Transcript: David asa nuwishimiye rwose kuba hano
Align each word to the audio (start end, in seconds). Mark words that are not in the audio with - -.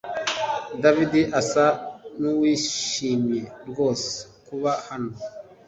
David 0.81 1.13
asa 1.39 1.65
nuwishimiye 2.19 3.45
rwose 3.69 4.11
kuba 4.45 4.71
hano 4.87 5.13